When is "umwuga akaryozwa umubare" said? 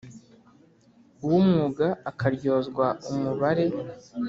1.39-3.65